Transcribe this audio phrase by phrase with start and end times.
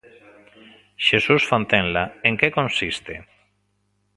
[1.07, 3.15] Xesús Fontenla, en que consiste?